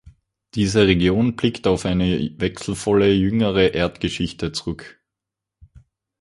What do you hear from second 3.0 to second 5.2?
jüngere Erdgeschichte zurück.